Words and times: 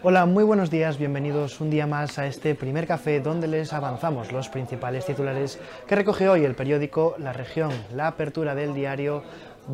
Hola, 0.00 0.26
muy 0.26 0.44
buenos 0.44 0.70
días, 0.70 0.96
bienvenidos 0.96 1.60
un 1.60 1.70
día 1.70 1.84
más 1.88 2.20
a 2.20 2.26
este 2.28 2.54
primer 2.54 2.86
café 2.86 3.18
donde 3.18 3.48
les 3.48 3.72
avanzamos 3.72 4.30
los 4.30 4.48
principales 4.48 5.04
titulares 5.04 5.58
que 5.88 5.96
recoge 5.96 6.28
hoy 6.28 6.44
el 6.44 6.54
periódico 6.54 7.16
La 7.18 7.32
Región. 7.32 7.72
La 7.92 8.06
apertura 8.06 8.54
del 8.54 8.74
diario 8.74 9.24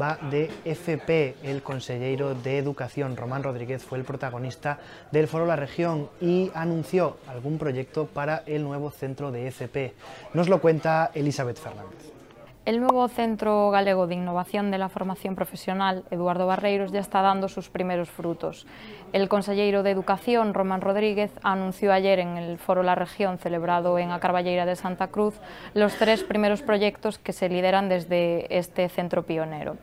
va 0.00 0.18
de 0.30 0.50
FP. 0.64 1.34
El 1.42 1.62
consejero 1.62 2.34
de 2.34 2.56
Educación, 2.56 3.18
Román 3.18 3.42
Rodríguez, 3.42 3.84
fue 3.84 3.98
el 3.98 4.04
protagonista 4.04 4.78
del 5.12 5.28
foro 5.28 5.44
La 5.44 5.56
Región 5.56 6.08
y 6.22 6.50
anunció 6.54 7.18
algún 7.26 7.58
proyecto 7.58 8.06
para 8.06 8.44
el 8.46 8.64
nuevo 8.64 8.90
centro 8.90 9.30
de 9.30 9.48
FP. 9.48 9.92
Nos 10.32 10.48
lo 10.48 10.58
cuenta 10.58 11.10
Elizabeth 11.12 11.58
Fernández. 11.58 12.23
El 12.64 12.80
nuevo 12.80 13.06
Centro 13.08 13.70
Galego 13.70 14.06
de 14.06 14.14
Innovación 14.14 14.70
de 14.70 14.78
la 14.78 14.88
Formación 14.88 15.34
Profesional, 15.34 16.02
Eduardo 16.10 16.46
Barreiros, 16.46 16.92
ya 16.92 17.00
está 17.00 17.20
dando 17.20 17.50
sus 17.50 17.68
primeros 17.68 18.08
frutos. 18.08 18.66
El 19.12 19.28
consejero 19.28 19.82
de 19.82 19.90
Educación, 19.90 20.54
Román 20.54 20.80
Rodríguez, 20.80 21.30
anunció 21.42 21.92
ayer 21.92 22.20
en 22.20 22.38
el 22.38 22.56
Foro 22.56 22.82
La 22.82 22.94
Región, 22.94 23.36
celebrado 23.36 23.98
en 23.98 24.12
a 24.12 24.18
Carballeira 24.18 24.64
de 24.64 24.76
Santa 24.76 25.08
Cruz, 25.08 25.34
los 25.74 25.94
tres 25.96 26.24
primeros 26.24 26.62
proyectos 26.62 27.18
que 27.18 27.34
se 27.34 27.50
lideran 27.50 27.90
desde 27.90 28.46
este 28.56 28.88
centro 28.88 29.24
pionero. 29.24 29.76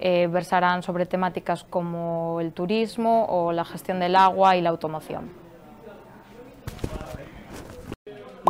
Eh, 0.00 0.26
versarán 0.26 0.82
sobre 0.82 1.06
temáticas 1.06 1.62
como 1.62 2.40
el 2.40 2.52
turismo 2.52 3.26
o 3.26 3.52
la 3.52 3.64
gestión 3.64 4.00
del 4.00 4.16
agua 4.16 4.56
y 4.56 4.60
la 4.60 4.70
automoción. 4.70 5.43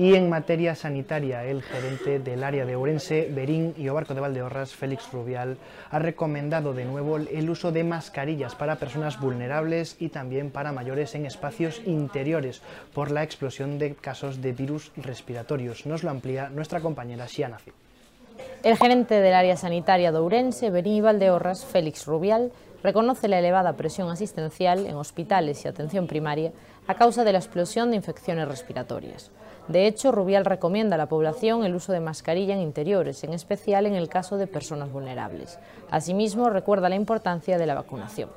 Y 0.00 0.14
en 0.16 0.28
materia 0.28 0.74
sanitaria, 0.74 1.44
el 1.44 1.62
gerente 1.62 2.18
del 2.18 2.42
área 2.42 2.66
de 2.66 2.74
Ourense, 2.74 3.28
Berín 3.30 3.74
y 3.78 3.88
Obarco 3.88 4.12
de 4.12 4.20
Valdeorras, 4.20 4.74
Félix 4.74 5.12
Rubial, 5.12 5.56
ha 5.88 6.00
recomendado 6.00 6.74
de 6.74 6.84
nuevo 6.84 7.16
el 7.16 7.48
uso 7.48 7.70
de 7.70 7.84
mascarillas 7.84 8.56
para 8.56 8.74
personas 8.74 9.20
vulnerables 9.20 9.96
y 10.01 10.09
también 10.09 10.51
para 10.51 10.73
mayores 10.73 11.14
en 11.14 11.26
espacios 11.26 11.80
interiores 11.86 12.60
por 12.92 13.12
la 13.12 13.23
explosión 13.23 13.78
de 13.78 13.95
casos 13.95 14.42
de 14.42 14.51
virus 14.51 14.90
respiratorios. 14.96 15.86
Nos 15.86 16.02
lo 16.02 16.10
amplía 16.10 16.48
nuestra 16.48 16.80
compañera 16.80 17.29
Xiana 17.29 17.58
El 18.64 18.76
gerente 18.76 19.20
del 19.20 19.34
área 19.34 19.56
sanitaria 19.56 20.10
de 20.10 20.18
Ourense, 20.18 20.70
Berín 20.70 20.95
y 20.95 21.01
Valdeorras, 21.02 21.64
Félix 21.64 22.04
Rubial, 22.06 22.51
reconoce 22.85 23.29
la 23.29 23.38
elevada 23.38 23.73
presión 23.73 24.10
asistencial 24.10 24.87
en 24.87 24.95
hospitales 24.96 25.65
y 25.65 25.68
atención 25.68 26.07
primaria 26.07 26.52
a 26.87 26.95
causa 26.95 27.24
de 27.24 27.32
la 27.32 27.38
explosión 27.38 27.91
de 27.91 27.96
infecciones 27.96 28.46
respiratorias. 28.46 29.32
De 29.68 29.87
hecho, 29.87 30.13
Rubial 30.13 30.45
recomienda 30.45 30.96
a 30.96 30.99
la 30.99 31.09
población 31.09 31.65
el 31.65 31.74
uso 31.74 31.93
de 31.93 32.01
mascarilla 32.01 32.52
en 32.52 32.60
interiores, 32.60 33.24
en 33.24 33.32
especial 33.32 33.87
en 33.87 33.95
el 33.95 34.10
caso 34.10 34.37
de 34.37 34.46
personas 34.46 34.93
vulnerables. 34.93 35.59
Asimismo, 35.91 36.51
recuerda 36.51 36.91
la 36.91 36.96
importancia 36.96 37.57
de 37.57 37.65
la 37.65 37.74
vacunación. 37.74 38.29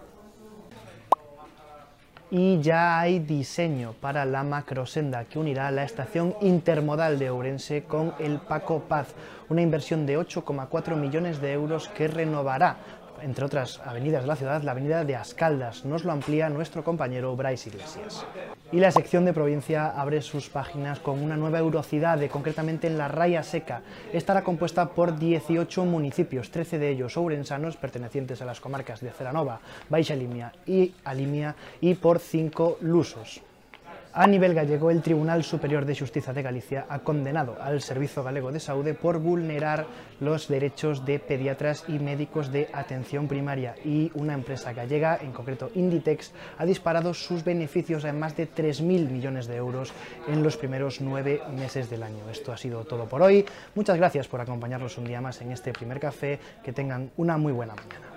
Y 2.29 2.59
ya 2.61 2.99
hay 2.99 3.19
diseño 3.19 3.93
para 4.01 4.25
la 4.25 4.43
macrosenda 4.43 5.25
que 5.25 5.39
unirá 5.39 5.71
la 5.71 5.83
estación 5.83 6.35
intermodal 6.41 7.19
de 7.19 7.29
Ourense 7.29 7.83
con 7.83 8.13
el 8.19 8.39
Paco 8.39 8.79
Paz, 8.79 9.13
una 9.49 9.61
inversión 9.61 10.05
de 10.05 10.17
8,4 10.17 10.95
millones 10.95 11.41
de 11.41 11.53
euros 11.53 11.87
que 11.89 12.09
renovará 12.09 12.77
entre 13.21 13.45
otras 13.45 13.79
avenidas 13.85 14.21
de 14.23 14.27
la 14.27 14.35
ciudad, 14.35 14.63
la 14.63 14.71
avenida 14.71 15.03
de 15.03 15.15
Ascaldas. 15.15 15.85
Nos 15.85 16.03
lo 16.03 16.11
amplía 16.11 16.49
nuestro 16.49 16.83
compañero 16.83 17.35
Bryce 17.35 17.69
Iglesias. 17.69 18.25
Y 18.71 18.79
la 18.79 18.91
sección 18.91 19.25
de 19.25 19.33
provincia 19.33 19.87
abre 19.87 20.21
sus 20.21 20.49
páginas 20.49 20.99
con 20.99 21.23
una 21.23 21.37
nueva 21.37 21.59
eurocidad, 21.59 22.19
concretamente 22.29 22.87
en 22.87 22.97
la 22.97 23.07
Raya 23.07 23.43
Seca. 23.43 23.81
Estará 24.11 24.43
compuesta 24.43 24.89
por 24.89 25.17
18 25.17 25.85
municipios, 25.85 26.51
13 26.51 26.79
de 26.79 26.89
ellos 26.89 27.17
ourensanos, 27.17 27.77
pertenecientes 27.77 28.41
a 28.41 28.45
las 28.45 28.59
comarcas 28.59 29.01
de 29.01 29.11
Ceranova, 29.11 29.59
Baixa 29.89 30.15
Limia 30.15 30.51
y 30.65 30.93
Alimia, 31.03 31.55
y 31.79 31.93
por 31.93 32.19
5 32.19 32.79
lusos. 32.81 33.41
A 34.13 34.25
nivel 34.25 34.53
gallego, 34.55 34.89
el 34.89 35.01
Tribunal 35.01 35.43
Superior 35.43 35.85
de 35.85 35.95
Justicia 35.95 36.33
de 36.33 36.41
Galicia 36.41 36.85
ha 36.89 36.99
condenado 36.99 37.55
al 37.61 37.81
Servicio 37.81 38.23
Galego 38.23 38.51
de 38.51 38.59
Saúde 38.59 38.93
por 38.93 39.19
vulnerar 39.19 39.85
los 40.19 40.47
derechos 40.47 41.05
de 41.05 41.19
pediatras 41.19 41.83
y 41.87 41.99
médicos 41.99 42.51
de 42.51 42.67
atención 42.73 43.27
primaria 43.27 43.75
y 43.85 44.11
una 44.15 44.33
empresa 44.33 44.73
gallega, 44.73 45.19
en 45.21 45.31
concreto 45.31 45.69
Inditex, 45.75 46.33
ha 46.57 46.65
disparado 46.65 47.13
sus 47.13 47.43
beneficios 47.43 48.05
a 48.05 48.13
más 48.13 48.35
de 48.35 48.49
3.000 48.49 49.09
millones 49.09 49.45
de 49.45 49.57
euros 49.57 49.93
en 50.27 50.41
los 50.41 50.57
primeros 50.57 50.99
nueve 50.99 51.41
meses 51.55 51.89
del 51.89 52.03
año. 52.03 52.29
Esto 52.31 52.51
ha 52.51 52.57
sido 52.57 52.85
todo 52.85 53.05
por 53.05 53.21
hoy. 53.21 53.45
Muchas 53.75 53.97
gracias 53.97 54.27
por 54.27 54.41
acompañarnos 54.41 54.97
un 54.97 55.05
día 55.05 55.21
más 55.21 55.41
en 55.41 55.51
este 55.51 55.73
primer 55.73 55.99
café. 55.99 56.39
Que 56.63 56.73
tengan 56.73 57.11
una 57.17 57.37
muy 57.37 57.53
buena 57.53 57.75
mañana. 57.75 58.16